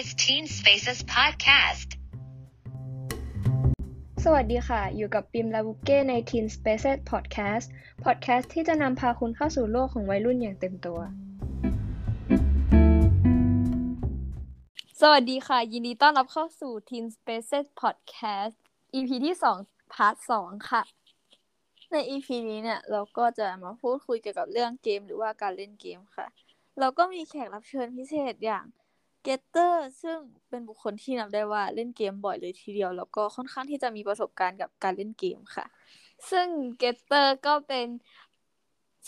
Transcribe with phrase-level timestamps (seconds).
[0.00, 1.88] is Teen Spaces Podcast
[4.24, 7.66] สวัสดีค่ะ อยู่กับปิมลาบุเก้ใน Teen Spaces Podcast
[8.04, 11.00] Podcast ที่จะนำพาคุณเข้าสู่โลกของวัยรุ่นอย่างเต็มตัว
[15.00, 18.54] สวัสดีค่ะ ยินดีต้อนรับเข้าสู่ Teen Spaces Podcast
[18.94, 20.82] EP ที่ 2 Part 2 ค่ะ
[21.92, 26.26] ใน EP นี้เนี่ย เราก็จะมาพูดคุยเกี่ยวกับเรื่องเกม หรือว่าการเล่นเกมค่ะ
[26.80, 28.66] เราก็มีแขกรับเชิญพิเศษอย่าง
[29.22, 30.18] เกตเตอร์ซึ่ง
[30.48, 35.66] เป็นบุคคลที่นับได้ว่าเล่นเกมบ่อยเลยทีเดียว แล้วก็ค่อนข้างที่จะมีประสบการณ์กับการเล่นเกมค่ะ
[36.30, 36.46] ซึ่ง
[36.78, 37.86] เกตเตอร์ก็เป็น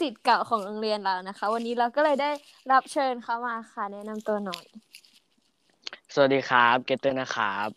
[0.01, 2.30] ศิษย์เก่าของโรงเรียนเรานะคะ วันนี้เราก็เลยได้
[2.73, 4.66] รับเชิญเขามาค่ะ แนะนำตัวหน่อย
[6.15, 7.68] สวัสดีครับเกตเตอร์นะครับ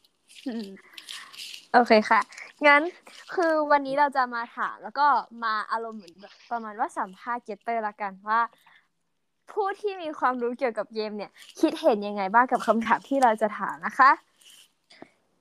[1.74, 2.22] โอเคค่ะ
[2.68, 2.82] งั้น
[3.36, 5.08] คือวันนี้เราจะมาถามแล้วก็
[5.44, 8.40] มาอารมณ์เหมือนแบบประมาณว่าสัมภาษณ์เกตเตอร์ละกันว่า
[9.52, 14.12] ผู้ที่มีความรู้เกี่ยวกับเกมเนี่ย คิดเห็นยังไงบ้างกับคำถามที่เราจะถามนะคะ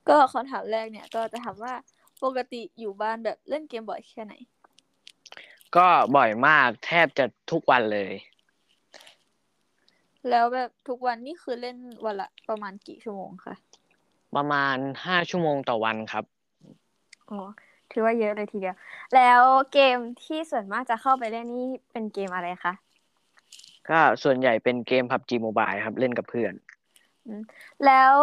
[0.08, 1.74] ก็คำถามแรกเนี่ยก็จะถามว่า
[2.24, 4.34] ปกติอยู่บ้านแบบเล่นเกมบ่อยแค่ไหน
[5.76, 8.12] ก็บ่อยมากแทบจะทุกวันเลย
[10.30, 13.54] แล้วแบบทุกวันนี่คือเล่นวันละประมาณกี่ชั่วโมงคะ
[14.36, 16.24] ประมาณห้าชั่วโมงต่อวันครับ
[17.30, 17.40] อ๋อ
[17.90, 18.76] ถือว่าเยอะเลยทีเดียว
[19.14, 22.72] แล้วเกมที่ส่วนมากจะเข้าไปเล่นนี่เป็นเกมอะไรคะ
[23.90, 26.52] ก็ส่วนใหญ่เป็นเกม PUBG Mobile ครับเล่นกับเพื่อน
[27.86, 28.14] แล้ว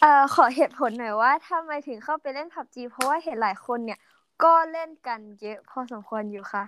[0.00, 4.00] เอ่อขอเหตุผลหน่อยว่าทำไมถึงเข้าไปเล่น PUBG เพราะว่าเห็นหลายคนเนี่ย
[4.44, 6.64] ก็เล่นกันเยอะพอสมควรอยู่ค่ะ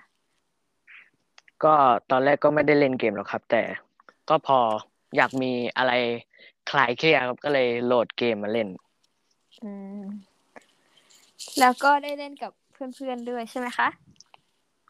[1.65, 1.75] ก็
[2.11, 3.63] ตอนแรกก็ไม่ได้เล่นเกมหรอกครับ แต่
[4.29, 4.59] ก็พอ
[5.17, 5.93] อยากมีอะไร
[6.71, 8.69] คลายเครียดครับก็เลยโหลดเกมมาเล่น
[9.63, 9.71] อื
[10.03, 10.05] ม
[11.61, 13.89] แล้วก็ได้เล่นกับเพื่อนๆด้วยใช่ไหมคะ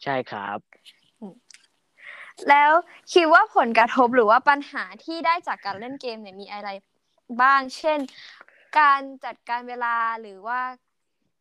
[0.03, 0.59] ใช่ครับ
[2.49, 2.71] แล้ว
[3.13, 6.69] คิดว่าผลกระทบหรือว่าปัญหาที่ได้จากการเล่นเกมเนี่ยมีอะไร
[7.41, 7.99] บ้าง เช่น
[8.79, 10.59] การจัดการเวลาหรือว่า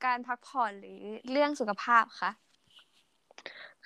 [0.05, 1.01] การพักผ่อนหรือ
[1.31, 2.31] เรื่องสุขภาพคะ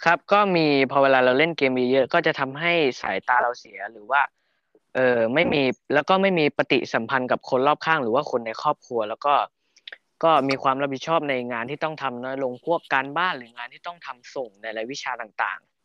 [0.05, 2.73] ครับก็มีพอเวลาเราเล่นเกมเยอะๆก็จะทำให้
[3.03, 4.21] สายตาเราเสียหรือว่า
[4.95, 5.63] เออไม่มี
[5.95, 9.35] แล้วก็ไม่มีปฏิสัมพันธ์กับคนรอบข้าง หรือว่าคนในครอบครัว แล้วก็
[10.25, 15.76] ก็มีความรับผิดชอบในงานที่ต้องทำน้อยลงพวกการบ้านหรืองานที่ต้องทำส่งในรายวิชาต่างๆ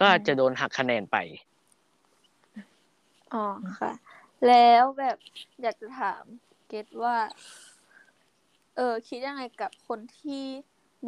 [0.00, 1.16] ก็จะโดนหักคะแนนไป
[3.34, 3.44] อ๋อ
[3.80, 3.92] ค่ะ
[4.46, 5.16] แล้วแบบ
[5.62, 6.22] อยากจะถาม
[6.68, 7.16] เกตว่า
[8.76, 10.44] เออ คิดยังไงกับคนที่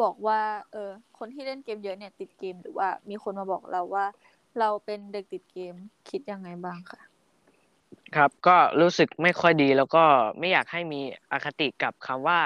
[0.02, 0.40] บอกว่า
[0.72, 4.06] เออ คนที่เล่นเกมเยอะเนี่ย ติดเกมหรือว่ามีคนมาบอกเราว่า
[4.58, 5.74] เราเป็นเด็กติดเกม
[6.10, 7.00] คิดยังไงบ้างคะ
[8.16, 10.04] ครับ ก็รู้สึกไม่ค่อยดีแล้วก็
[10.38, 11.00] ไม่อยากให้มี
[11.32, 12.40] อคติกับคำว่า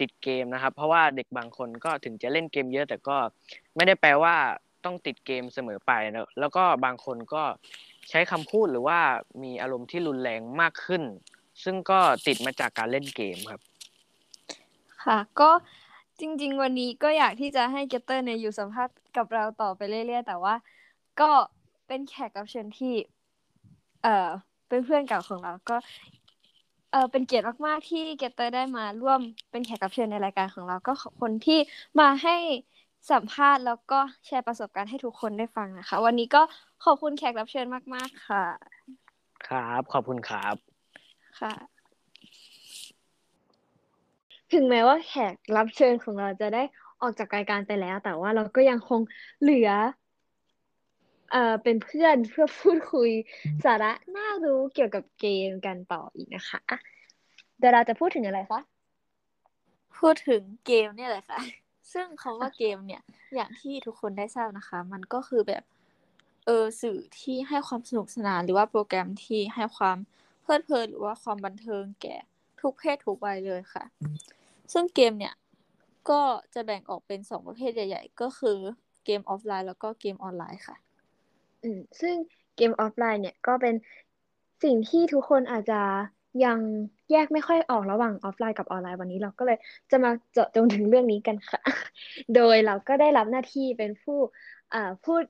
[0.00, 3.16] ติดเกมนะครับ เพราะว่าเด็กบางคนก็ถึงจะเล่นเกมเยอะแต่ก็
[3.76, 4.36] ไม่ได้แปลว่า
[4.84, 7.42] ต้องติดเกมเสมอไปนะแล้วก็บางคนก็
[8.08, 8.98] ใช้คำพูดหรือว่า
[9.42, 11.02] มีอารมณ์ที่รุนแรงมากขึ้น
[11.64, 13.60] ซึ่งก็ติดมาจากการเล่นเกมครับ
[15.04, 15.50] ค่ะ ก็
[16.20, 20.54] จริง ๆ วันนี้ก็อยากที่จะให้เกตเตอร์เนี่ยอยู่สัมภาษณ์กับเราต่อไปเรื่อย ๆ แต่ว่า
[21.20, 21.30] ก็
[21.86, 22.94] เป็นแขกรับเชิญที่
[24.02, 24.28] เอ่อ
[24.68, 25.76] เป็นเพื่อนเก่าของเราก็
[26.92, 31.58] เออเป็นเกียรติมากๆที่เกตเตอร์ได้มาร่วมเป็นแขกรับเชิญในรายการของเราก็ขอบคนที่
[32.00, 32.36] มาให้
[33.10, 36.42] สัมภาษณ์แล้วก็แชร์ประสบการณ์ให้ทุกคนได้ฟังนะคะ วันนี้ก็
[36.84, 38.44] ขอบคุณแขกรับเชิญมาก ๆ ค่ะ
[39.48, 40.54] ครับ ขอบคุณครับ
[41.40, 41.54] ค่ะ
[44.52, 46.62] ถึงแม้ว่าแขกรับเชิญของเราจะได้
[47.02, 49.00] ออกจากรายการไปแล้ว แต่ว่าเราก็ยังคง
[49.42, 49.70] เหลือ
[51.32, 53.10] เอ่อเป็นเพื่อนเพื่อพูดคุย
[53.64, 56.60] สาระน่ารู้เกี่ยวกับเกมกันต่ออีกนะคะ
[57.58, 58.60] เดี๋ยวเราจะพูดถึงอะไรคะ
[59.98, 61.40] พูดถึงเกมเนี่ยแหละค่ะ
[61.92, 63.02] ซึ่งคำว่าเกมเนี่ย
[63.34, 65.62] อย่างที่ทุกคนได้ทราบนะคะ มันก็คือแบบ
[66.46, 69.96] เออสื่อที่ให้ความสนุกสนาน หรือว่าโปรแกรมที่ให้ความ
[70.42, 72.16] เพลิดเพลินหรือว่าความบันเทิงแก่
[72.60, 73.84] ทุกเพศทุกวัยเลยค่ะ
[74.72, 75.34] ซึ่งเกมเนี่ย
[76.10, 76.20] ก็
[76.54, 78.58] จะแบ่งออกเป็นสองประเภทใหญ่ ๆ ก็คือ
[79.04, 80.76] เกมออฟไลน์ แล้วก็เกมออนไลน์ค่ะ
[81.62, 82.14] อืมซึ่ง
[82.56, 83.74] เกมออฟไลน์เนี่ยก็เป็น
[84.64, 85.80] สิ่งที่ทุกคนอาจจะ
[86.44, 86.58] ยัง
[87.10, 89.58] แยกไม่ค่อยออกระหว่างออฟไลน์กับออนไลน์วันนี้เราก็เลย
[89.90, 91.60] จะมาเจาะจงถึงเรื่องนี้กันค่ะ
[92.34, 94.18] โดยเราก็ได้รับหน้าที่เป็นผู้
[95.04, 95.24] พูด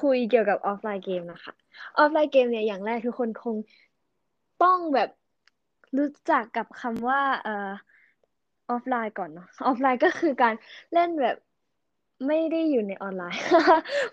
[0.00, 1.54] คุยเกี่ยวกับออฟไลน์เกมนะคะ
[1.98, 3.56] ออฟไลน์เกมเนี่ยอย่างแรกทุกคนคง
[4.62, 5.10] ต้องแบบ
[5.98, 7.50] รู้จักกับคำว่าอ
[8.74, 10.54] อฟไลน์ก่อนเนาะออฟไลน์ก็คือการ
[10.92, 11.36] เล่นแบบ
[12.26, 13.42] ไม่ได้อยู่ในออนไลน์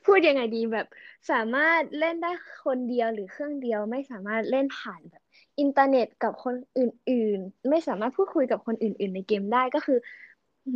[0.06, 0.88] พูดยังไงดีแบบ
[1.32, 2.32] สามารถเล่นได้
[2.66, 5.24] คนเดียวหรือเครื่องเดียว ไม่สามารถเล่นผ่านแบบ
[5.60, 9.98] อินเทอร์เน็ตกับคนอื่น ๆ ไม่สามารถพูดคุยกับคนอื่น ๆ ในเกมได้ก็คือ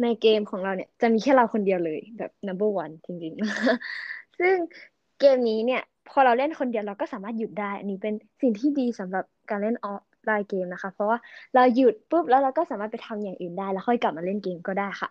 [0.03, 4.55] ในเกมของเราเนี่ยจะมีแค่เราคนเดียวเลยแบบ number one จริงๆ ซึ่ง
[5.19, 11.17] เกมนี้เนี่ย พอเราเล่นคนเดียวเราก็สามารถหยุดได้ อันนี้เป็นสิ่งที่ดีสำหรับการเล่นออฟไลน์เกมนะคะ เพราะว่า
[11.55, 15.09] เราหยุดปุ๊บแล้วเราก็สามารถไปทำอย่างอื่นได้ แล้วค่อยกลับมาเล่นเกมก็ได้ค่ะ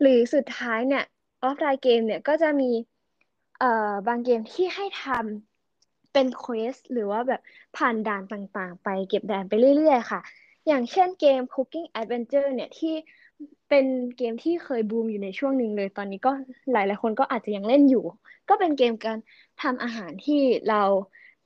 [0.00, 1.02] หรือสุดท้ายเนี่ย
[1.42, 2.70] ออฟไลน์เกมเนี่ยก็จะมี
[3.58, 7.40] เอ่อบางเกมที่ให้ทำเป็น quest หรือว่าแบบ
[7.76, 10.20] ผ่านด่านต่างๆ ไปเก็บด่านไปเรื่อยๆ ค่ะ
[10.66, 12.94] อย่างเช่นเกม Cooking Adventure เนี่ยที่
[13.68, 13.86] เป็น
[14.16, 16.30] เกมที่เคยบูมอยู่ในช่วงหนึ่งเลย ตอนนี้ก็
[16.72, 18.04] หลายๆคนก็อาจจะยังเล่นอยู่
[18.48, 19.18] ก็เป็นเกมการ
[19.62, 20.82] ทำอาหารที่เรา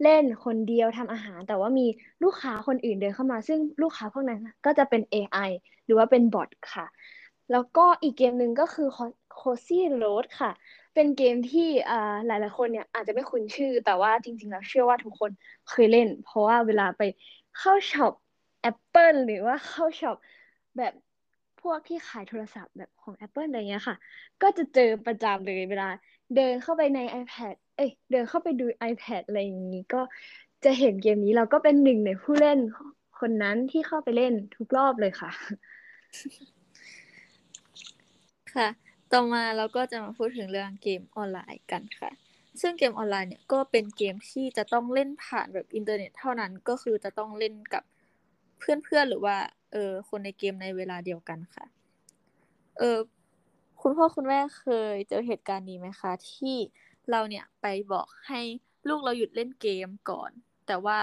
[0.02, 1.86] เล่นคนเดียวทำอาหาร แต่ว่ามี
[2.22, 5.50] ลูกค้าคนอื่นเดินเข้ามา ซึ่งลูกค้าพวกนั้นก็จะเป็น AI
[5.84, 6.86] หรือว่าเป็นบอทค่ะ
[7.52, 8.88] แล้วก็อีกเกมหนึ่งก็คือ
[9.40, 10.50] Cozy Road ค่ะ
[10.94, 15.30] เป็นเกมที่อ่าหลายๆคนเนี่ยอาจจะไม่คุ้นชื่อ แต่ว่าจริง ๆ แล้วเชื่อว่าทุกคน
[15.70, 17.02] เคยเล่น เพราะว่าเวลาไป
[17.58, 18.12] เข้าช็อป
[18.70, 20.16] Apple หรือว่าเข้าช็อป
[20.78, 20.92] แบบ
[21.60, 23.96] พวกที่ขายโทรศัพท์แบบของ Apple อะไรเงี้ยค่ะ
[24.42, 25.88] ก็จะเจอประจำเลยเวลา
[26.34, 30.00] เดินเข้าไปใน iPad เอ้ยเดินเข้าไปดู iPad อะไรอย่างนี้ก็
[30.64, 32.58] จะเห็นเกมนี้เราก็เป็นหนึ่งในผู้เล่น
[33.20, 35.30] คนนั้นที่เข้าไปเล่นทุกรอบเลยค่ะ
[38.54, 38.68] ค่ะ
[39.12, 42.10] ต่อมาเราก็จะมาพูดถึงเรื่องเกมออนไลน์กันค่ะ
[42.60, 47.82] ซึ่งเกมออนไลน์เนี่ยก็เป็นเกมที่จะต้องเล่นผ่านแบบอินเทอร์เน็ตเท่านั้นก็คือจะต้องเล่นกับ
[48.58, 49.36] เพื่อนๆหรือว่า
[49.72, 51.64] เออคนในเกมในเวลาเดียวกันค่ะ
[52.78, 52.98] เออ
[53.82, 56.56] คุณพ่อคุณแม่เคยเจอเหตุการณ์นี้ไหมคะ ที่
[57.10, 58.40] เราเนี่ยไปบอกให้
[58.88, 60.30] ลูกเราหยุดเล่นเกมก่อน
[60.66, 60.98] แต่ว่า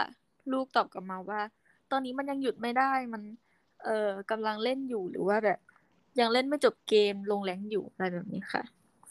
[0.52, 1.42] ลูกตอบกลับมาว่า
[1.92, 3.24] ตอนนี้มันยังหยุดไม่ได้มัน
[3.84, 5.60] เออกำลังเล่นอยู่หรือว่าแบบ
[6.20, 8.64] ยังเล่นไม่จบเกมลงแรงอยู่อะไรแบบนี้ค่ะ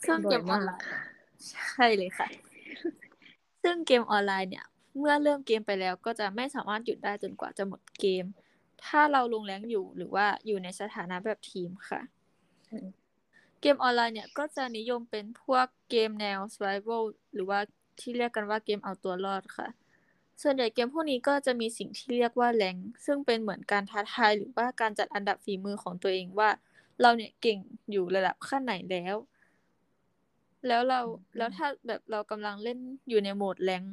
[0.07, 0.85] ซึ่งเกมออนไลน์
[1.49, 2.27] ใช่เลยค่ะ
[3.63, 4.65] ซึ่งเกมออนไลน์เนี่ย
[4.97, 8.25] เมื่อเริ่มเกมไปแล้วก็จะไม่สามารถหยุดได้จนกว่าจะหมดเกม
[8.85, 12.01] ถ้าเราลงแรงอยู่หรือว่าอยู่ในสถานะแบบทีมค่ะ
[12.71, 12.87] อืม
[13.61, 17.03] เกมออนไลน์เนี่ยก็จะนิยมเป็นพวกเกมแนว survival
[17.33, 17.59] หรือว่า
[17.99, 19.67] ที่เรียกกันว่าเกมเอาตัวรอดค่ะ
[20.41, 26.49] ส่วนใหญ่เกมพวกนี้ก็จะมีสิ่งที่เรียกว่าแรงซึ่งเป็นเหมือนการท้าทายหรือว่าการจัดอันดับฝีมือของตัวเองว่า
[27.01, 27.59] เราเนี่ยเก่ง
[27.91, 29.15] อยู่ระดับขั้นไหนแล้ว
[30.67, 30.99] แล้วเรา
[31.37, 32.79] แล้วถ้าแบบเรากำลังเล่น
[33.09, 33.83] อยู่ในโหมดแรง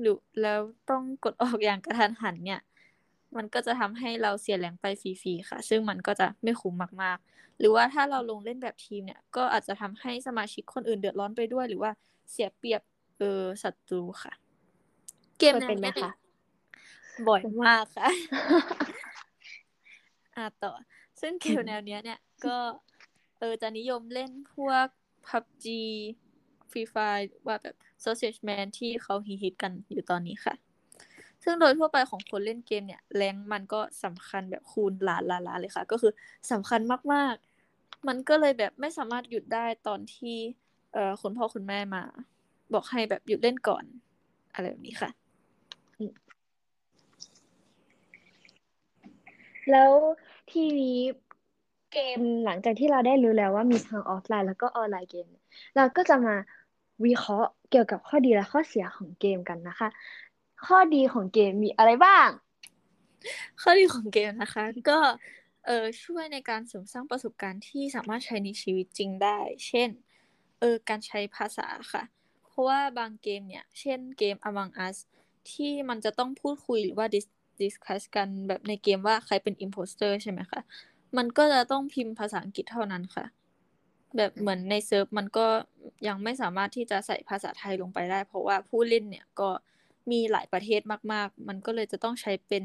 [0.00, 0.60] หรือแล้ว
[0.90, 2.60] ต้องกดออกอย่างกระทันหันเนี่ย
[3.36, 11.90] มันก็จะทำให้เราเสียแรงไปฟรีๆค่ะ ซึ่งมันก็จะไม่คุ้มมากๆ หรือว่าถ้าเราลงเล่นแบบทีมเนี่ย ก็อาจจะทำให้สมาชิกคนอื่นเดือดร้อนไปด้วย หรือว่า
[12.30, 12.82] เสียเปรียบ
[13.18, 14.32] เออศัตรูค่ะ
[15.38, 16.10] เกมเคยเป็นไหมยคะ
[17.28, 18.08] บ่อยมากค่ะ
[20.36, 20.72] อะต่อ
[21.20, 22.58] ซึ่งเกมแนวเนี้ยเนี่ย ก็
[23.38, 24.86] เออจะนิยมเล่นพวก
[25.26, 25.66] PUBG
[26.70, 30.54] Free Fire ว่าแบบ Sausage Man ที่เขาฮิตกันอยู่ตอนนี้ค่ะ
[31.44, 36.12] ซึ่งโดยทั่วไปของคนเล่นเกมเนี่ย แรงมันก็สำคัญแบบคูณล้านล้านล้านเลยค่ะ ก็คือ
[36.52, 36.80] สำคัญ
[37.12, 37.34] มาก
[37.70, 40.36] ๆ มันก็เลยแบบไม่สามารถหยุดได้ตอนที่
[40.92, 42.02] เอ่อคุณพ่อคุณแม่มา
[42.74, 43.84] บอกให้แบบหยุดเล่นก่อน
[44.54, 45.10] อะไรแบบนี้ค่ะ
[49.70, 49.92] แล้ว
[50.52, 50.98] ทีนี้
[51.92, 55.26] เกมหลังจากที่เราได้รู้แล้วว่ามีทั้งออฟไลน์ แล้วก็ออนไลน์เกม
[55.76, 56.36] เราก็จะมา
[57.04, 59.88] วิเคราะห์เกี่ยวกับข้อดีและข้อเสียของเกมกันนะคะ
[60.66, 62.28] ข้อดีของเกมมีอะไรบ้าง
[63.62, 64.98] ข้อดีของเกมนะคะ ก็
[65.66, 69.88] เออช่วยในการเสริมสร้างประสบการณ์ที่สามารถใช้ในชีวิตจริงได้ เช่น
[70.60, 72.02] เออการใช้ภาษาค่ะ
[72.46, 74.96] เพราะว่าบางเกมเนี่ย เช่นเกม Among Us
[75.52, 77.26] ที่มันจะต้องพูดคุยหรือว่า dis
[77.62, 80.60] discuss กันแบบในเกมว่าใครเป็น imposter ใช่ไหมคะ
[81.16, 83.24] มันก็จะต้องพิมพ์ภาษาอังกฤษเท่านั้นค่ะ
[84.16, 85.46] แบบเหมือนในเซิร์ฟมันก็
[86.06, 89.50] ยังไม่สามารถที่จะใส่ภาษาไทยลงไปได้ เพราะว่าผู้เล่นเนี่ยก็
[90.10, 90.80] มีหลายประเทศ
[91.12, 92.64] มาก ๆ มันก็เลยจะต้องใช้เป็น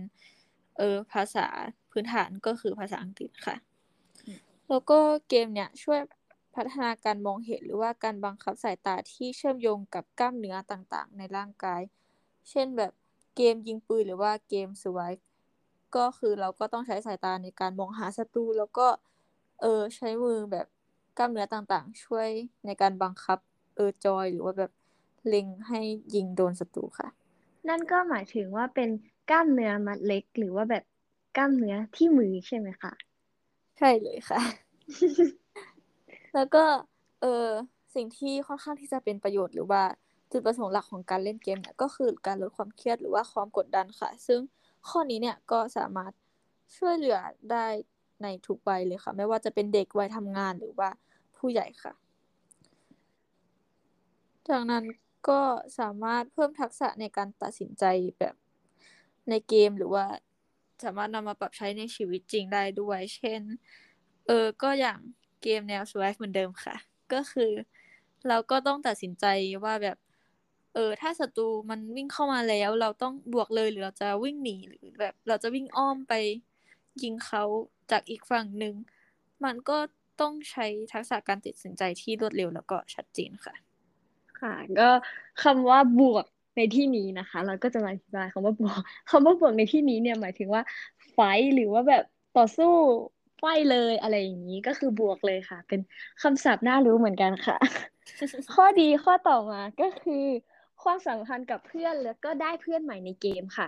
[0.78, 1.46] เออภาษา
[1.92, 3.56] พื้นฐานก็คือภาษาอังกฤษค่ะ
[4.70, 5.00] แล้วก็
[5.30, 6.00] เกมเนี่ยช่วย
[6.56, 11.82] พัฒนาการมองเห็นหรือว่าการบังคับสายตาที่เชื่อมโยงกับกล้ามเนื้อต่างๆ ในร่างกาย
[12.50, 12.92] เช่นแบบ
[13.36, 15.22] เกมยิงปืนหรือว่าเกม survive
[15.96, 18.88] ก็คือเราก็ต้องใช้สายตาในการมองหาศัตรูแล้วก็
[19.62, 20.68] เออใช้มือแบบ
[21.18, 22.28] กล้ามเนื้อต่างๆ ช่วย
[22.66, 23.40] ในการบังคับ
[23.76, 24.72] เออจอยหรือว่าแบบ
[25.28, 25.80] เล็งให้
[26.16, 27.08] ยิงโดนศัตรูค่ะ
[27.70, 28.90] นั่นก็หมายถึงว่าเป็น
[29.30, 30.84] กล้ามเนื้อมัดเล็ก หรือว่าแบบ
[31.38, 32.94] กล้ามเนื้อที่มือใช่ไหมคะ
[33.78, 34.42] ใช่เลยค่ะ
[36.36, 36.64] แล้วก็
[37.22, 37.48] เออ
[37.96, 39.84] สิ่งที่ค่อนข้างที่จะเป็นประโยชน์หรือว่า
[40.32, 44.40] จุดประสงค์หลักของการเล่นเกมเนี่ยก็คือการลดความเครียดหรือว่าความกดดันค่ะ ซึ่ง
[44.90, 46.12] ข้อนี้เนี่ยก็สามารถ
[46.78, 47.18] ช่วยเหลือ
[47.52, 47.68] ได้
[48.24, 50.90] ในทุกวัยเลยค่ะ ไม่ว่าจะเป็นเด็กวัยทำงานหรือว่า
[51.38, 51.94] ผู้ใหญ่ค่ะ
[54.50, 54.84] จากนั้น
[55.30, 55.42] ก็
[55.80, 57.84] สามารถเพิ่มทักษะในการตัดสินใจ
[58.20, 58.36] แบบ
[59.30, 60.06] ในเกมหรือว่า
[60.84, 63.42] สามารถนำมาปรับใช้ในชีวิตจริงได้ด้วย เช่น
[64.28, 65.00] เออ ก็อย่าง
[65.44, 66.76] เกมแนว survive เหมือนเดิมค่ะ
[67.14, 67.52] ก็คือ
[68.28, 69.26] เราก็ต้องตัดสินใจ
[69.64, 69.98] ว่าแบบ
[70.76, 76.14] เออ ถ้าศัตรูมันวิ่งเข้ามาแล้ว เราต้องบวกเลยหรือเราจะวิ่งหนีหรือแบบ เราจะวิ่งอ้อมไป
[77.04, 77.44] ยิงเขา
[77.92, 78.76] จากอีกฝั่งหนึ่ง
[79.44, 79.78] มันก็
[80.22, 83.56] ต้องใช้ทักษะการตัดสินใจที่รวดเร็วแล้วก็ชัดเจนค่ะ
[84.42, 84.90] ค่ะ ก็
[85.44, 86.26] คำว่าบวก
[86.58, 88.80] ในที่นี้นะคะ เราก็จะมาอธิบายคำว่าบวก
[89.10, 90.62] คำว่าบวกในที่นี้เนี่ยหมายถึงว่า
[91.14, 91.20] ไฟ
[91.56, 92.04] หรือว่าแบบ
[92.38, 92.74] ต่อสู้
[93.40, 95.80] ไฟเลยอะไรอย่างนี้ก็คือบวกเลยค่ะ เป็น
[96.22, 97.58] คำศัพท์น่ารู้เหมือนกันค่ะ
[98.54, 100.26] ข้อดีข้อต่อมาก็คือ
[100.86, 103.68] ความสัมพันธ์กับเพื่อนแล้วก็ได้เพื่อนใหม่ในเกมค่ะ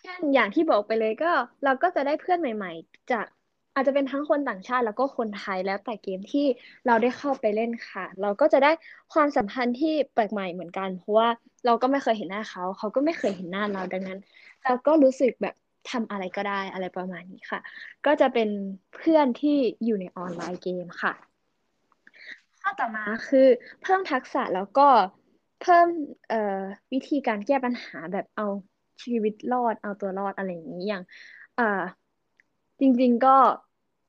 [0.00, 1.32] เช่นอย่างที่บอกไปเลยก็
[1.64, 3.26] เราก็จะได้เพื่อนใหม่ ๆ จาก
[3.74, 6.46] อาจจะเป็นทั้งคนต่างชาติแล้วก็คนไทยแล้วแต่เกมที่
[6.86, 8.72] เราได้เข้าไปเล่นค่ะ เราก็จะได้
[9.12, 11.28] ความสัมพันธ์ที่แปลกใหม่เหมือนกัน เพราะว่า
[11.66, 14.18] เราก็ไม่เคยเห็นหน้าเขา เขาก็ไม่เคยเห็นหน้าเราดังนั้น
[14.64, 15.54] เราก็รู้สึกแบบ
[15.90, 17.60] ทำอะไรก็ได้อะไรประมาณนี้ค่ะ
[18.06, 18.48] ก็จะเป็น
[18.96, 21.12] เพื่อนที่อยู่ในออนไลน์เกมค่ะ
[22.62, 23.48] ข้อต่อมาคือ
[23.82, 24.88] เพิ่มทักษะแล้วก็
[25.64, 25.88] เพิ่ม
[26.28, 26.36] เอ่อ
[26.92, 28.44] วิธีการแก้ปัญหาแบบเอา
[29.04, 31.02] ชีวิตรอดเอาตัวรอดอะไรอย่างนี้อย่าง
[31.54, 31.64] เอ่อ
[32.80, 33.36] จริงๆก็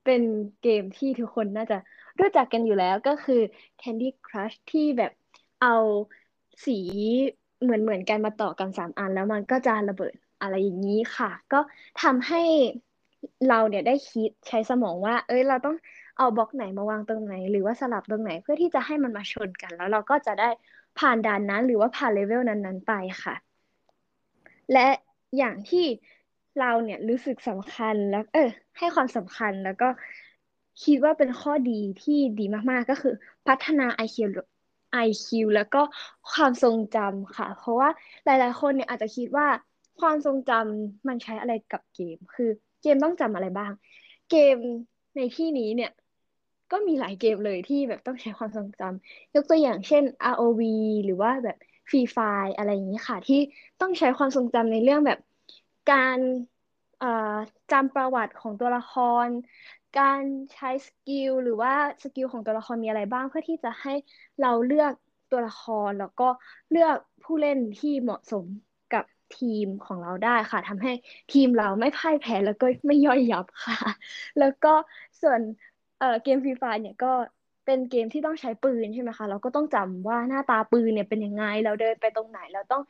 [0.03, 0.21] เป็น
[0.61, 1.75] เกมที่ทุกคนน่าจะ
[2.19, 3.41] รู้จักกันอยู่แล้วก็คือ
[3.79, 5.11] Candy Crush ที่แบบ
[5.59, 5.69] เอา
[6.65, 6.71] สี
[7.61, 11.57] เหมือนเหมือนกันมาต่อกันสามอัน แล้วมันก็จะระเบิดอะไรอย่างนี้ค่ะ ก็
[11.97, 12.37] ทำให้
[13.47, 15.75] เราเนี่ยได้คิดใช้สมองว่า เอ้ยเราต้อง
[16.17, 20.49] เอาบล็อกไหนมาวางตรงไหน หรือว่าสลับตรงไหนเพื่อที่จะให้มันมาชนกัน แล้วเราก็จะได้
[20.99, 23.35] ผ่านด่านนั้นหรือว่าผ่านเลเวลนั้นๆไปค่ะ
[24.73, 24.87] และ
[25.37, 25.85] อย่างที่
[26.59, 29.89] เราเนี่ยรู้สึกสำคัญแล้ว เออ ให้ความสำคัญแล้วก็
[30.83, 33.13] คิดว่าเป็นข้อดีที่ดีมากๆก็คือ
[33.47, 34.17] พัฒนา IQ
[35.07, 35.81] IQ แล้วก็
[36.31, 37.89] ความทรงจำค่ะ เพราะว่า
[38.25, 39.47] หลาย ๆ คนเนี่ยอาจจะคิดว่า
[39.99, 42.49] ความทรงจำมันใช้อะไรกับเกม คือ
[42.81, 43.71] เกมต้องจำอะไรบ้าง
[44.29, 44.55] เกม
[45.15, 45.91] ในที่นี้เนี่ย
[46.71, 50.65] ก็มีหลายเกมเลยที่แบบต้องใช้ความทรงจำยกตัวอย่างเช่น ROV
[51.05, 51.55] หรือว่าแบบ
[51.89, 53.35] Free Fire อะไรอย่างนี้ค่ะ ที่
[53.79, 55.17] ต้องใช้ความทรงจำในเรื่องแบบ
[55.87, 56.19] การ
[57.71, 58.89] จำประวัติของตัวละค
[59.27, 59.29] ร
[59.95, 61.71] การใช้ skill หรือว่า
[62.03, 63.91] skill ของตัวละครมีอะไรบ้าง เพื่อที่จะให้
[64.39, 64.93] เราเลือก
[65.29, 66.23] ตัวละครแล้วก็
[66.69, 68.45] เลือกผู้เล่นที่เหมาะสม
[68.89, 69.03] กับ
[69.33, 70.91] ทีมของเราได้ค่ะทำให้
[71.29, 73.75] ทีมเราไม่พ่ายแพ้แล้วก็ไม่ย่อยยับค่ะ
[74.37, 74.69] แล้วก็
[75.21, 75.41] ส่วน
[75.99, 77.11] เอ่อเกมฟรีไฟเนี่ยก็
[77.65, 82.83] เป็นเกมที่ต้องใช้ปืนใช่ไหมคะเราก็ต้องจำว่าหน้าตาปืนเนี่ยเป็นยังไง เราเดินไปตรงไหน เราต้อง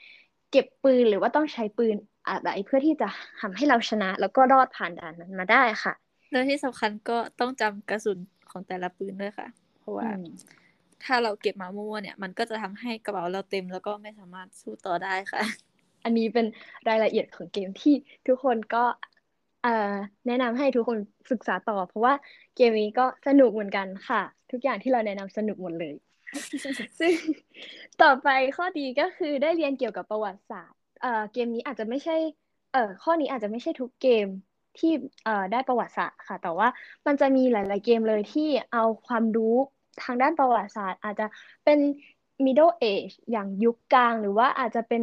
[0.52, 1.96] เก็บปืนหรือว่าต้องใช้ปืน
[2.28, 3.10] อะไรเพื่อที่จะ
[3.42, 5.94] ทำให้เราชนะ แล้วก็รอดผ่านด่านนั้นมาได้ค่ะ
[6.32, 8.18] และที่สำคัญก็ต้องจำกระสุน
[8.52, 9.48] ของแต่ละปืนด้วยค่ะ
[9.80, 10.10] เพราะว่า
[11.04, 15.42] ถ้าเราเก็บมามั่วๆเนี่ยมันก็จะทำให้กระเป๋าเราเต็มแล้วก็ไม่สามารถสู้ต่อได้ค่ะ
[16.04, 16.46] อันนี้เป็น
[16.90, 17.96] รายละเอียดของเกมที่
[18.28, 18.84] ทุกคนก็
[20.28, 20.98] แนะนำให้ทุกคน
[21.32, 22.14] ศึกษาต่อ เพราะว่า
[22.56, 25.94] เกมนี้ก็สนุกเหมือนกันค่ะ ทุกอย่างที่เราแนะนำสนุกหมดเลย
[27.00, 27.14] ซึ่ง
[28.02, 32.16] ต่อไปข้อดีก็คือได้เรียนเกี่ยวกับประวัติศาสตร์เอ่อเกมนี้อาจจะไม่ใช่
[32.74, 34.28] เอ่อข้อนี้อาจจะไม่ใช่ทุกเกม
[34.78, 34.92] ที่
[35.24, 36.68] เอ่อได้ประวัติศาสตร์ค่ะ แต่ว่า
[37.08, 39.56] มันจะมีหลาย ๆ เกมเลยที่เอาความรู้
[40.04, 41.26] ทางด้านประวัติศาสตร์ อาจจะ
[41.66, 41.80] เป็น
[42.46, 45.02] middle age อย่างยุคกลาง หรือว่าอาจจะเป็น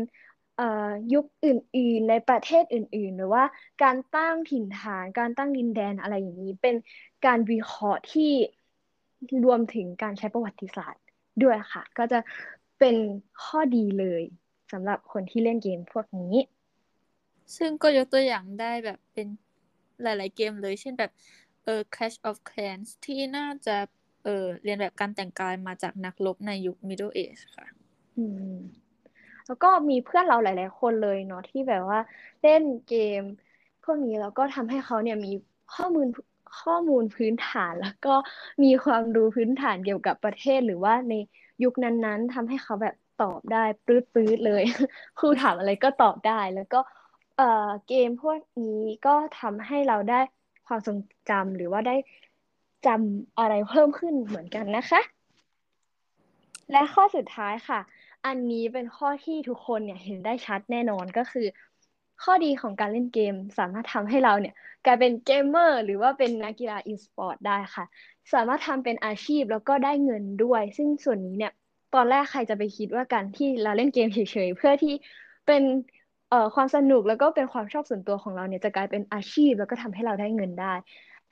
[1.14, 3.44] ยุคอื่น ๆ ในประเทศอื่น ๆ หรือว่า
[3.82, 6.76] การตั้งถิ่นฐาน การตั้งดินแดนอะไรอย่างนี้ เป็น
[7.26, 8.32] การวิเคราะห์ที่
[9.44, 11.04] รวมถึงการใช้ประวัติศาสตร์
[11.42, 12.18] ด้วยค่ะ ก็จะ
[12.78, 12.96] เป็น
[13.42, 14.22] ข้อดีเลย
[14.72, 16.36] สำหรับคนที่เล่นเกมพวกนี้
[17.56, 19.26] ซึ่งก็ยกตัวอย่างได้แบบเป็น
[20.02, 21.10] หลาย ๆ เกมเลย เช่นแบบ
[21.64, 23.76] เออ Clash of Clans ที่น่าจะ
[24.24, 27.66] เออเรียนแบบการแต่งกายมาจากนักรบในยุค Middle Age ค่ะ
[28.18, 28.56] อืม
[29.46, 31.98] แล้วก็มีเพื่อนเราหลาย ๆ คนเลยเนาะที่แบบว่า
[32.42, 33.20] เล่นเกม
[33.84, 35.32] พวกนี้แล้วก็ทำให้เขาเนี่ยมี
[35.74, 36.06] ข้อมูล
[36.60, 38.14] ข้อมูลพื้นฐานแล้วก็
[38.62, 41.14] มีความรู้พื้นฐานเกี่ยวกับประเทศหรือว่าใน
[41.62, 44.62] ยุคนั้น ๆทำให้เขาแบบตอบได้ปลื้ดๆเลย
[45.18, 46.80] ครูถามอะไรก็ตอบได้ แล้วก็
[47.36, 50.20] เอ่อเกมพวกนี้ก็ทำให้เราได้
[50.66, 50.98] ความทรง
[51.30, 51.96] จำหรือว่าได้
[52.86, 55.00] จำอะไรเพิ่มขึ้นเหมือนกันนะคะ
[56.72, 57.80] และข้อสุดท้ายค่ะ
[58.26, 61.46] อันนี้เป็นข้อที่ทุกคนเนี่ยเห็นได้ชัดแน่นอนก็คือ
[62.22, 67.84] ข้อดีของการเล่นเกมสามารถทำให้เราเนี่ยกลายเป็นเกมเมอร์หรือว่าเป็นนักกีฬาอีสปอร์ตได้ค่ะ
[68.32, 71.52] สามารถทำเป็นอาชีพแล้วก็ได้เงินด้วย ซึ่งส่วนนี้เนี่ย
[71.94, 74.94] ตอนแรกใครจะไปคิดว่าการที่เราเล่นเกมเฉยๆเพื่อที่
[75.46, 75.62] เป็น
[76.28, 80.74] เอ่อความสนุกแล้วก็เป็นความชอบส่วนตัวของเราเนี่ยจะกลายเป็นอาชีพแล้วก็ทำให้เราได้เงินได้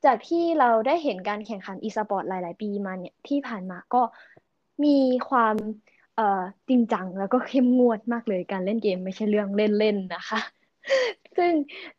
[0.04, 4.02] จากที่เราได้เห็นการแข่งขันอีสปอร์ตหลาย ๆ ปีมาเนี่ยที่ผ่านมาก็
[4.84, 5.54] มีความ
[6.20, 10.40] เอ่อจริงจังแล้วก็เข้มงวดมากเลยการเล่นเกมไม่ใช่เรื่องเล่นๆนะคะ
[11.36, 11.52] ซึ่ง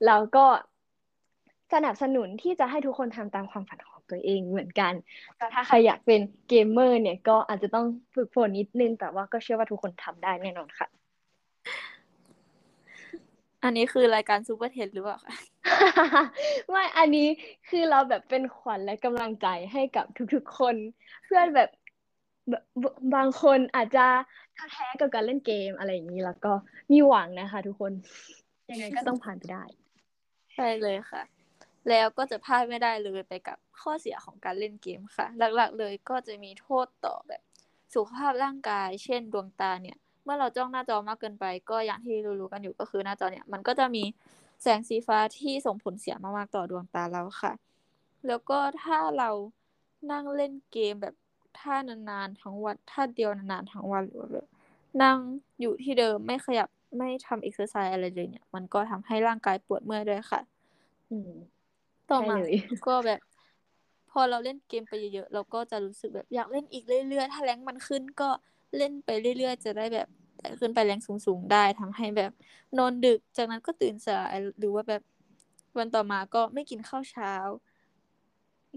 [0.05, 0.45] เราก็
[1.73, 4.93] สนับสนุนที่จะให้ทุกคนทำตามความฝันของตัวเองเหมือนกัน
[5.39, 7.85] ก็ถ้าใครอยากเป็นเกมเมอร์เนี่ยก็อาจจะต้อง
[8.15, 10.87] ฝึกฝนนิดนึง แต่ว่าก็เชื่อว่าทุกคนทำได้แน่นอนค่ะ
[13.63, 15.35] อันนี้คือรายการซูเปอร์เทนหรือเปล่าคะ
[16.69, 17.27] ไม่อันนี้
[17.69, 20.75] คือเราแบบเป็นขวัญและกำลังใจให้กับทุกๆคน
[21.25, 22.53] เพื่อนแบบแบ
[23.15, 24.05] บางคนอาจจะ
[24.57, 26.53] ท้อแท้กับการเล่นเกมอะไรอย่างนี้แล้วก็
[26.91, 27.93] มีหวังนะคะ ทุกคน
[28.69, 29.63] ยังไงก็ต้องผ่านไปได้
[30.55, 31.21] ใช่เลยค่ะ
[31.89, 37.41] แล้วก็จะพลาดไม่ได้เลยไปกับข้อเสียของการเล่นเกมค่ะ หลักๆ เลยก็จะมีโทษต่อแบบ
[37.93, 44.03] สุขภาพร่างกาย เช่นดวงตาเนี่ย เมื่อเราจ้องหน้าจอมากเกินไป ก็อย่างที่รู้ๆกันอยู่ก็คือหน้าจอเนี่ย มันก็จะมี
[44.61, 47.53] แสงสีฟ้าที่ส่งผลเสียมากๆต่อดวงตาเราค่ะ
[48.27, 49.29] แล้วก็ถ้าเรา
[50.11, 51.15] นั่งเล่นเกมแบบ
[51.61, 54.47] ท่านานๆทั้งวันท่าเดียวนานๆทั้งวันหรือว่าแบบ
[55.03, 55.17] นั่ง
[55.61, 60.41] อยู่ที่เดิมไม่ขยับไม่ทำ exercise อะไรเลยเนี่ย มันก็ทำให้ร่างกายปวดเมื่อยด้วยค่ะ
[61.09, 61.29] อืม
[62.11, 62.55] ต่อมาใช่เลย
[62.87, 63.19] ก็แบบ
[64.11, 68.29] พอเราเล่นเกมไปเยอะๆเราก็จะรู้สึกแบบอยากเล่นอีกเรื่อยๆถ้า rank มันขึ้นก็
[68.77, 72.31] เล่นไปเรื่อยๆ จะได้แบบแต่ขึ้นไป rank สูงๆได้ทำให้แบบ
[72.77, 75.01] นอนดึกจากนั้นก็ตื่นสายหรือว่าแบบ
[75.77, 77.33] วันต่อมาก็ไม่กินข้าวเช้า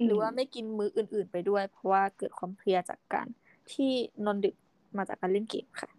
[0.02, 3.28] หรือว่าไม่กินมื้ออื่น ๆ ไปด้วย เพราะว่าเกิดความเพลียจากการ
[3.72, 3.92] ที่
[4.24, 4.54] นอนดึก
[4.96, 5.90] มาจากการเล่นเกมค่ะ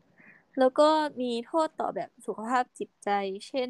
[0.59, 0.89] แล้วก็
[1.21, 3.09] มีโทษต่อแบบสุขภาพจิตใจ
[3.47, 3.69] เช่น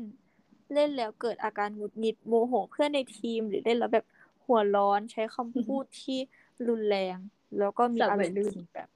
[0.74, 4.06] เล่นแล้วเกิดอาการหงุดหงิดโมโหเพื่อนในทีม หรือเล่นแล้วแบบ
[4.46, 6.20] หัวร้อนใช้คำพูดที่
[6.68, 7.18] รุนแรง
[7.60, 8.90] แล้วก็มีสับอารวัมยณ์รุ่นที่แบบ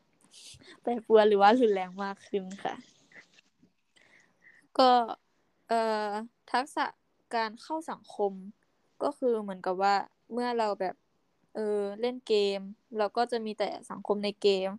[0.82, 2.76] แปรปรวนหรือว่ารุนแรงมากขึ้นค่ะ
[4.80, 4.92] ก็
[5.68, 6.10] เอ่อ
[6.52, 6.86] ทักษะ
[7.36, 8.32] การเข้าสังคม
[9.04, 9.96] ก็คือเหมือนกับว่า
[10.34, 10.96] เมื่อเราแบบ
[11.56, 12.60] เออเล่นเกม
[12.98, 14.70] เราก็จะมีแต่สังคมในเกม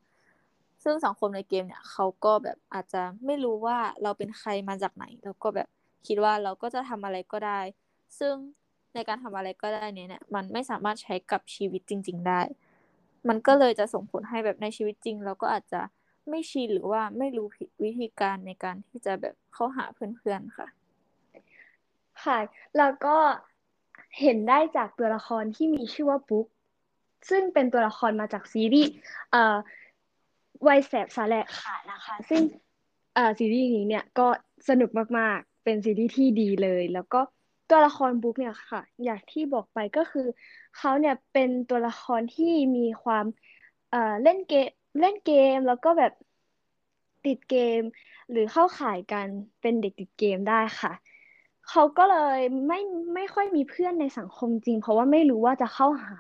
[0.85, 5.69] ซึ่งสังคมในเกมเนี่ยเขาก็แบบอาจจะไม่รู้ว่าเราเป็นใครมาจากไหน แล้วก็แบบ
[6.07, 7.61] คิดว่าเราก็จะทำอะไรก็ได้
[8.19, 8.35] ซึ่ง
[8.95, 12.41] ในการทำอะไรก็ได้เนี่ยเนี่ยมันไม่สามารถใช้กับชีวิตจริง ๆ ได้
[13.29, 15.81] มันก็เลยจะส่งผลให้แบบในชีวิตจริง เราก็อาจจะ
[16.29, 17.47] ไม่ชินหรือว่าไม่รู้
[17.85, 20.69] วิธีการในการที่จะแบบเข้าหาเพื่อนๆค่ะ
[22.25, 22.39] ค่ะ
[22.79, 23.17] แล้วก็
[24.21, 26.47] เห็นได้จากตัวละครที่มีชื่อว่าบุ๊ก
[27.29, 28.91] ซึ่งเป็นตัวละครมาจากซีรีส์
[29.33, 29.57] เอ่อ
[30.69, 32.43] วัยแสบสาแหลกขาดนะคะ ซึ่ง
[33.15, 34.27] เอ่อซีรีส์นี้เนี่ยก็
[34.69, 37.21] สนุกมากๆ เป็นซีรีส์ที่ดีเลย แล้วก็
[37.71, 40.27] ตัวละครบุ๊กเนี่ยค่ะ อย่างที่บอกไปก็คือ
[40.77, 43.25] เขาเนี่ยเป็นตัวละครที่มีความ
[43.91, 44.69] เอ่อเล่นเกม
[45.01, 46.13] เล่นเกมแล้วก็แบบ
[47.27, 47.81] ติดเกม
[48.31, 49.29] หรือเข้าข่ายการ
[49.61, 50.93] เป็นเด็กติดเกมได้ค่ะ
[51.69, 52.81] เขาก็เลยไม่
[53.15, 56.19] ไม่ค่อยมีเพื่อนในสังคมจริง เพราะว่าไม่รู้ว่าจะเข้าหา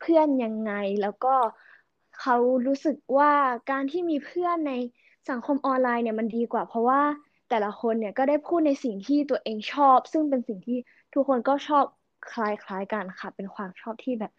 [0.00, 1.34] เพื่อนยังไง แล้วก็
[2.20, 3.32] เขารู้สึกว่า
[3.70, 4.72] การที่มีเพื่อนใน
[5.30, 7.00] สังคมออนไลน์เนี่ยมันดีกว่า เพราะว่า
[7.50, 10.78] แต่ละคนเนี่ยก็ได้พูดในสิ่งที่ตัวเองชอบ ซึ่งเป็นสิ่งที่
[11.14, 11.84] ทุกคนก็ชอบ
[12.30, 14.32] คล้ายๆกันค่ะ เป็นความชอบที่แบบ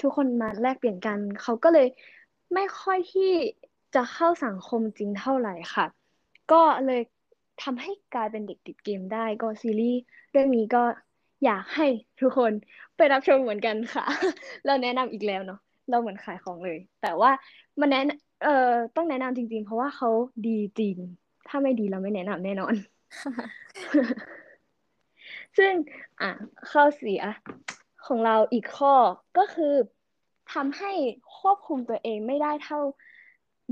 [0.00, 1.86] ทุกคนมาแลกเปลี่ยนกัน เขาก็เลย
[2.54, 3.30] ไม่ค่อยที่
[3.94, 5.86] จะเข้าสังคมจริงเท่าไหร่ค่ะ
[6.52, 7.02] ก็เลย
[7.62, 10.82] ทำให้กลายเป็นเด็กติดเกมได้ ก็ซีรีส์เรื่องนี้ก็
[11.44, 11.86] อยากให้
[12.20, 12.52] ทุกคน
[12.96, 14.04] ไปรับชมเหมือนกันค่ะ
[14.66, 17.30] เราแนะนำอีกแล้วเนาะเราเหมือนขายของเลย แต่ว่า
[17.80, 18.02] มันแนะ
[18.44, 20.10] เอ่อต้องแนะนำจริง ๆ เพราะว่าเขา
[20.46, 20.96] ดีจริง
[21.48, 22.74] ถ้าไม่ดีเราไม่แนะนำแน่นอน
[25.58, 25.72] ซึ่ง
[26.20, 26.30] อะ
[26.70, 27.22] ข้อเสีย
[28.06, 28.94] ของเราอีกข้อ
[29.38, 29.74] ก็คือ
[30.52, 30.92] ทำให้
[31.38, 32.80] ควบคุมตัวเองไม่ได้เท่า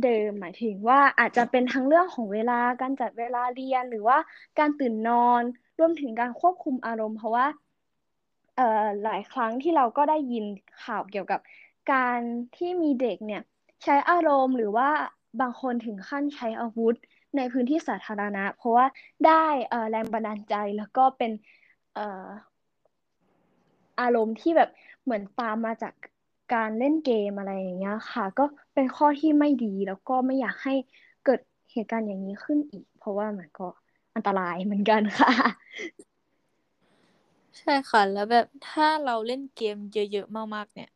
[0.04, 4.18] เดิมหมายถึงว่าอาจจะเป็นทั้งเรื่องของเวลาการจัดเวลาเรียนหรือว่า
[4.58, 5.42] การตื่นนอน
[5.80, 7.46] รวมถึงการควบคุมอารมณ์ เพราะว่า
[8.56, 10.44] เอ่อหลายครั้งที่เราก็ได้ยิน
[10.84, 11.40] ข่าวเกี่ยวกับ
[11.92, 12.20] การ
[12.56, 13.42] ที่มีเด็กเนี่ย
[13.84, 14.88] ใช้อารมณ์หรือว่า
[15.40, 16.94] บางคนถึงขั้นใช้อาวุธ
[17.36, 18.86] ในพื้นที่สาธารณะ เพราะว่า
[19.26, 19.44] ได้
[19.90, 21.32] แรงบันดาลใจแล้วก็เป็น
[21.94, 22.26] เอ่อ
[24.00, 24.70] อารมณ์ที่แบบ
[25.04, 25.94] เหมือนตามมาจาก
[26.54, 30.74] การเล่นเกมอะไรอย่างเงี้ยค่ะ ก็เป็นข้อที่ไม่ดีแล้วก็ไม่อยากให้
[31.24, 31.40] เกิด
[31.72, 33.68] เหตุการณ์อย่างนี้ขึ้นอีก เพราะว่ามันก็
[34.14, 35.32] อันตรายเหมือนกันค่ะ
[37.58, 40.90] ใช่ค่ะ แล้วแบบถ้าเราเล่นเกมเยอะ ๆ มาก ๆ เนี่ย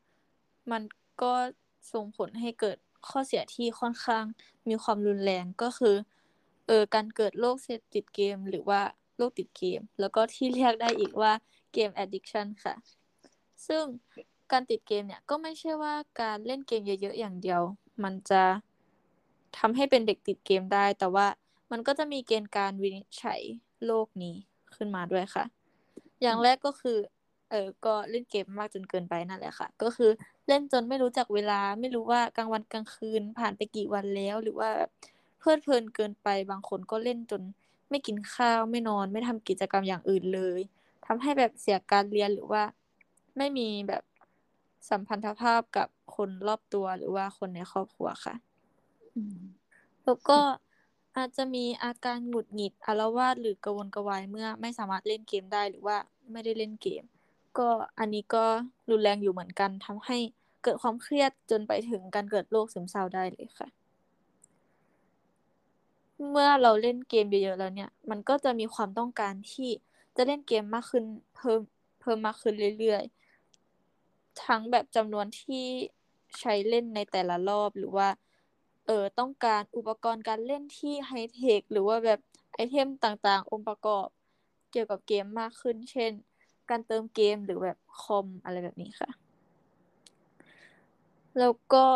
[0.71, 0.83] มัน
[1.23, 1.33] ก็
[1.93, 2.77] ส่งผลให้เกิด
[3.09, 4.25] ข้อเสียที่ค่อนข้าง
[4.69, 5.97] มีความรุนแรงก็คือ
[6.67, 8.81] เออการเกิดโรคเสพติดเกม หรือว่า
[9.17, 11.33] โรคติดเกม แล้วก็ที่เรียกได้อีกว่า
[11.73, 12.75] เกม addiction ค่ะ
[13.67, 13.85] ซึ่ง
[14.53, 17.63] การติดเกมเนี่ยก็ไม่ใช่ว่าการเล่นเกมเยอะ ๆ อย่างเดียว
[18.05, 18.43] มันจะ
[19.59, 21.27] ทำให้เป็นเด็กติดเกมได้ แต่ว่า
[21.77, 23.41] มันก็จะมีเกณฑ์การวินิจฉัย
[23.87, 24.35] โรคนี้
[24.77, 25.45] ขึ้นมาด้วยค่ะ
[26.23, 26.99] อย่างแรกก็คือ
[27.51, 30.11] เออก็เล่นเกมมากจนเกินไปนั่นแหละค่ะ ก็คือ
[30.49, 34.91] เล่นจนไม่รู้จักเวลา ไม่รู้ว่ากลางวันกลางคืนผ่านไปกี่วันแล้ว หรือว่าแบบ
[35.41, 37.43] เพลิดเพลินเกินไป บางคนก็เล่นจน
[37.91, 40.61] ไม่กินข้าวไม่นอน ไม่ทำกิจกรรมอย่างอื่นเลย
[41.07, 42.63] ทำให้แบบเสียการเรียนหรือว่า
[43.37, 44.03] ไม่มีแบบ
[44.91, 48.35] สัมพันธภาพกับคนรอบตัวหรือว่าคนในครอบครัวค่ะ
[49.17, 49.39] อืม
[50.05, 50.39] แล้วก็
[51.17, 55.97] อาจจะมีอาการหงุดหงิดอาละวาดหรือกระวนกระวายเมื่อไม่สามารถเล่นเกมได้หรือว่า
[56.33, 57.05] ไม่ได้เล่นเกม
[57.59, 58.45] ก็อันนี้ก็
[58.91, 60.19] รุนแรงอยู่เหมือนกันทำให้
[60.63, 63.69] เกิดความเครียดจนไปถึงการเกิดโรคซึมเศร้าได้เลยค่ะ
[66.31, 69.71] เมื่อเราเล่นเกมเยอะๆแล้วเนี่ย มันก็จะมีความต้องการที่
[70.17, 71.05] จะเล่นเกมมากขึ้น
[71.37, 71.61] เพิ่ม
[72.01, 75.65] เพิ่มมากขึ้นเรื่อยๆทั้งแบบจำนวนที่
[76.41, 78.09] ใช้เล่นในแต่ละรอบหรือว่า
[78.87, 82.21] เออต้องการอุปกรณ์การเล่นที่ไฮเทคหรือว่าแบบ
[82.55, 84.07] ไอเทมต่างๆ องค์ประกอบ
[84.71, 86.13] เกี่ยวกับเกมมากขึ้น เช่น
[86.71, 89.11] การเติมเกมหรือแบบคอมอะไรแบบนี้ค่ะ
[91.39, 91.87] แล้วก็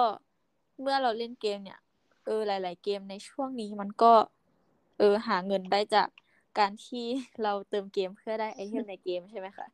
[0.80, 1.80] เมื่อเราเล่นเกมเนี่ย
[2.24, 4.12] เออหลาย ๆ เกมในช่วงนี้มันก็
[4.98, 6.08] เออหาเงินได้จาก
[6.58, 7.06] การที่
[7.42, 9.66] เราเติมเกมเพื่อได้ไอเทมในเกมใช่ไหมคะ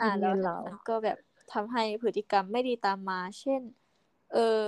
[0.00, 0.34] อ่าแล้ว
[0.64, 1.18] มันก็แบบ
[1.52, 3.60] ทำให้พฤติกรรมไม่ดีตามมา เช่น
[4.32, 4.62] เออ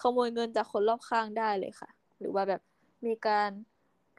[0.00, 2.60] ขโมยเงินจากคนรอบข้างได้เลยค่ะ หรือว่าแบบ
[3.06, 3.50] มีการ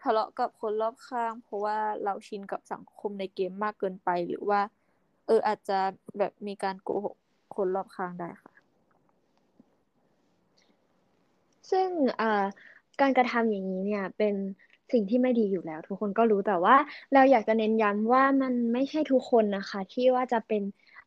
[0.02, 4.62] ทะเลาะกับคนรอบข้าง เพราะว่าเราชินกับสังคมในเกมมากเกินไป หรือว่า
[5.28, 5.80] เอออาจจะ
[6.18, 7.16] แบบมีการโกหก
[7.56, 8.52] คนรอบข้างได้ค่ะ
[11.72, 11.88] ซึ่ง
[12.22, 12.46] อ่า
[13.02, 14.36] การกระทำอย่างนี้เนี่ยเป็น
[14.92, 16.76] สิ่งที่ไม่ดีอยู่แล้ว ทุกคนก็รู้แต่ว่า
[17.14, 20.62] เราอยากจะเน้นย้ำว่ามันไม่ใช่ทุกคนนะคะ ที่ว่าจะเป็น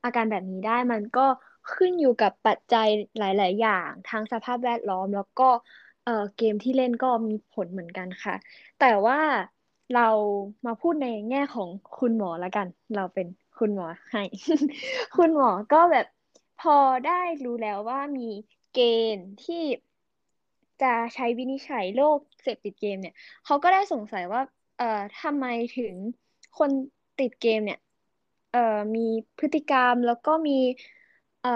[0.05, 1.27] อาการแบบนี้ได้มันก็
[1.73, 5.49] ขึ้นอยู่กับปัจจัยหลาย ๆ อย่างทั้งสภาพแวดล้อม แล้วก็
[6.05, 8.35] เออเกมที่เล่นก็มีผลเหมือนกันค่ะ
[8.79, 9.19] แต่ว่า
[9.91, 10.09] เรา
[10.67, 13.27] มาพูดในแง่ของคุณหมอละกัน เราเป็น
[13.59, 14.23] คุณหมอให้
[15.17, 16.07] คุณหมอก็แบบ
[16.57, 17.13] พอได้
[17.45, 18.23] รู้แล้วว่ามี
[18.73, 18.77] เก
[19.17, 19.63] ณฑ์ที่
[20.83, 24.41] จะใช้วินิจฉัยโรคเสพติดเกมเนี่ยเขาก็ได้สงสัยว่า
[24.77, 24.85] เอ่อ
[25.23, 25.47] ทำไม
[25.77, 25.95] ถึง
[26.59, 26.71] คน
[27.19, 27.79] ติดเกมเนี่ย
[28.51, 28.59] เอ่อ
[28.97, 29.01] มี
[29.39, 30.53] พฤติกรรมแล้วก็มี
[31.45, 31.47] อ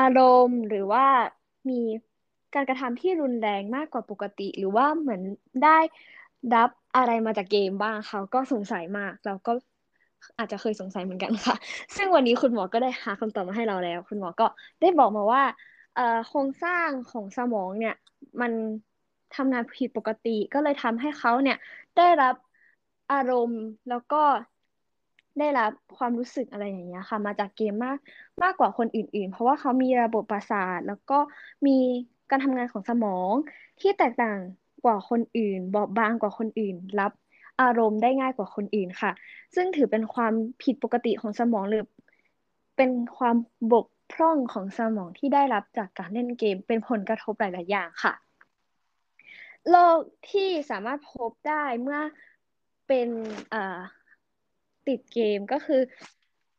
[0.00, 1.04] ารมณ์หรือว่า
[1.68, 1.74] มี
[2.54, 5.22] การกระทำที่รุนแรงมากกว่าปกติ หรือว่าเหมือน
[5.62, 5.78] ได้
[6.54, 9.52] รับอะไรมาจากเกมบ้างเขาก็สงสัยมากเราก็
[10.38, 11.56] อาจจะเคยสงสัยเหมือนกันค่ะ
[11.96, 14.44] ซึ่งวันนี้คุณหมอก็ได้หาคำตอบมาให้เราแล้ว คุณหมอก็
[14.80, 15.42] ได้บอกมาว่า
[16.26, 17.94] โครงสร้างของสมองเนี่ย
[18.40, 18.52] มัน
[19.32, 21.56] ทำงานผิดปกติ ก็เลยทำให้เขาเนี่ย
[21.96, 22.34] ได้รับ
[23.10, 24.16] อารมณ์แล้วก็
[25.40, 27.98] ได้รับความรู้สึกอะไรอย่างเงี้ยค่ะ มาจากเกมมาก
[28.42, 31.18] มากกว่าคนอื่น ๆ เพราะว่าเขามีระบบประสาท แล้วก็
[31.66, 31.78] มี
[32.30, 33.32] การทำงานของสมอง
[33.80, 34.38] ที่แตกต่าง
[34.84, 37.12] กว่าคนอื่น บอบบางกว่าคนอื่น รับ
[37.60, 39.10] อารมณ์ได้ง่ายกว่าคนอื่นค่ะ
[39.54, 41.84] ซึ่งถือเป็นความผิดปกติของสมองหรือ
[42.76, 43.36] เป็นความ
[43.72, 48.14] บกพร่องของสมองที่ได้รับจากการเล่นเกมเป็นผลกระทบหลาย ๆ อย่างค่ะ
[49.70, 49.98] โรค
[50.30, 52.00] ที่สามารถพบได้เมื่อ
[52.88, 53.08] เป็น
[53.52, 53.78] อ่อ
[54.88, 55.80] ติดเกมก็คือ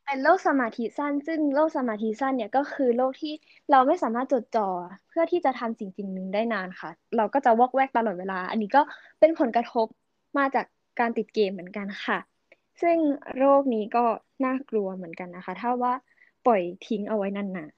[0.05, 3.33] เป็นโรคสมาธิสั้น ซึ่งโรคสมาธิสั้นเนี่ยก็คือโรคที่
[3.71, 4.69] เราไม่สามารถจดจ่อ
[5.09, 8.81] เพื่อที่จะทำสิ่งสิ่งหนึ่งได้นานค่ะ เราก็จะวอกแวกตลอดเวลา อันนี้ก็
[9.19, 9.87] เป็นผลกระทบ
[10.37, 10.65] มาจาก
[10.99, 12.19] การติดเกมเหมือนกันค่ะ
[12.81, 12.97] ซึ่ง
[13.37, 14.05] โรคนี้ก็
[14.45, 15.93] น่ากลัวเหมือนกันนะคะ ถ้าว่า
[16.45, 17.71] ปล่อยทิ้งเอาไว้นาน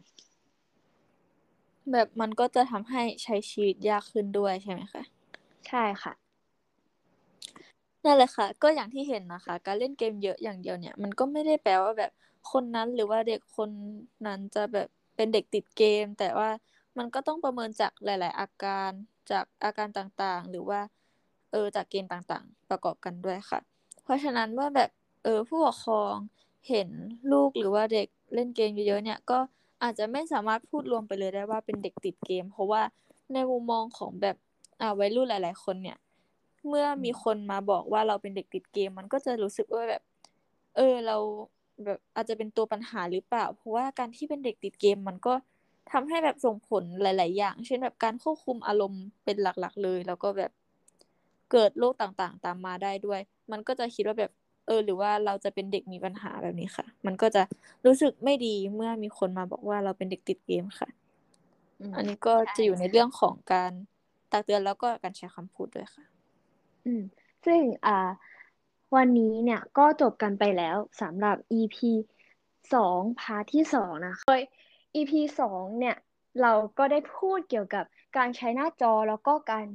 [1.92, 6.21] แบบมันก็จะทำให้ใช้ชีวิตยากขึ้นด้วยใช่ไหมคะๆใช่ค่ะ
[8.06, 12.12] นั่นแหละค่ะ ก็อย่างที่เห็นนะคะ การเล่นเกมเยอะอย่างเดียวเนี่ย มันก็ไม่ได้แปลว่าแบบ
[12.52, 13.70] คนนั้นหรือว่าเด็กคน
[14.28, 16.50] นั้นจะแบบเป็นเด็กติดเกม แต่ว่า
[16.98, 18.92] มันก็ต้องประเมินจากหลาย ๆ อาการ
[19.32, 20.80] จากอาการต่างๆ หรือว่า
[21.52, 23.60] เออจากเกณฑ์ต่างๆ ประกอบกันด้วยค่ะ
[24.04, 24.90] เพราะฉะนั้นว่าแบบ
[25.24, 26.16] เออผู้ปกครอง
[26.70, 26.90] เห็น
[27.32, 29.40] ลูกหรือว่าเด็กเล่นเกมเยอะๆเนี่ยก็
[29.84, 32.82] อาจจะไม่สามารถพูดรวมไปเลยได้ว่าเป็นเด็กติดเกม เพราะว่า
[33.34, 34.36] ในมุมมองของแบบ
[34.82, 35.98] อ่าวัยรุ่นหลาย ๆ คนเนี่ย
[36.68, 40.02] เมื่อมีคนมาบอกว่าเราเป็นเด็กติดเกม มันก็จะรู้สึกว่าแบบ
[40.76, 41.18] เออเรา
[41.86, 45.34] แบบอาจจะเป็นตัวปัญหาหรือเปล่า เพราะว่าการที่เป็นเด็กติดเกมมันก็
[45.92, 50.52] ทำให้แบบส่งผลหลาย ๆ อย่าง เช่นแบบการควบคุมอารมณ์เป็นหลัก ๆ เลย แล้วก็แบบ
[51.52, 53.20] เกิดโรคต่าง ๆ ตามมาได้ด้วย
[53.52, 54.32] มันก็จะคิดว่าแบบ
[54.68, 57.44] เออ หรือว่าเราจะเป็นเด็กมีปัญหาแบบนี้ค่ะ มันก็จะ
[57.86, 60.90] รู้สึกไม่ดีเมื่อมีคนมาบอกว่าเราเป็นเด็กติดเกมค่ะ
[61.80, 63.72] อืมอันนี้ก็จะอยู่ในเรื่องของการ
[64.32, 66.04] ตักเตือนแล้วก็การใช้คำพูดด้วยค่ะ
[66.86, 67.04] อืม
[67.46, 68.10] ซึ่งอ่า
[68.96, 71.78] วันนี้เนี่ยก็จบกันไปแล้วสำหรับ EP
[72.74, 74.42] สองพาร์ทที่สองนะคะโดย
[74.96, 75.96] EP สองเนี่ย
[76.42, 77.86] เราก็ได้พูดเกี่ยวกับ
[78.18, 79.66] การใช้หน้าจอแล้วก็การ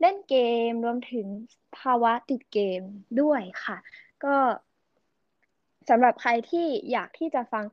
[0.00, 0.36] เล่นเก
[0.70, 1.26] มรวมถึง
[1.78, 2.80] ภาวะติดเกม
[3.20, 3.76] ด้วยค่ะ
[4.24, 4.34] ก็
[5.88, 7.64] สำหรับใครที่อยากที่จะฟัง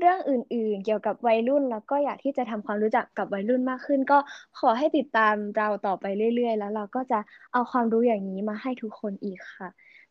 [0.00, 4.18] เรื่องอื่น ๆ เกี่ยวกับวัยรุ่น แล้วก็อยากที่จะทำความรู้จักกับวัยรุ่นมากขึ้น ก็
[4.58, 7.18] ขอให้ติดตามเราต่อไปเรื่อย ๆ แล้วเราก็จะ
[7.52, 9.68] เอาความรู้อย่างนี้มาให้ทุกคนอีกค่ะ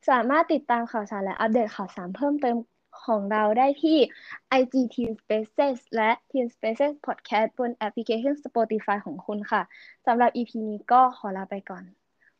[0.10, 2.56] สามารถติดตามข่าวสารและอัปเดตข่าวสารเพิ่มเติม
[3.06, 3.98] ของเราได้ที่
[4.60, 9.62] IG Teen Spaces และ Teen Spaces Podcast บนแอปพลิเคชัน Spotify ของคุณค่ะ
[10.06, 11.84] สำหรับ EP นี้ก็ขอลาไปก่อน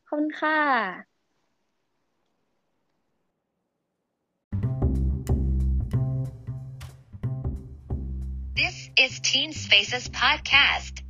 [0.08, 1.09] ขอบคุณค่ะ
[9.00, 11.09] is Teen Spaces Podcast.